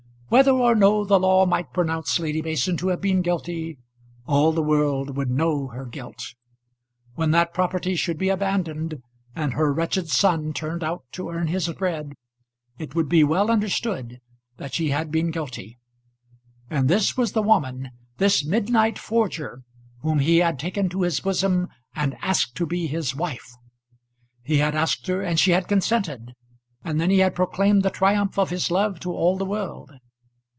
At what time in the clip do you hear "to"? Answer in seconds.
2.77-2.87, 11.11-11.29, 20.91-21.01, 22.55-22.65, 29.01-29.11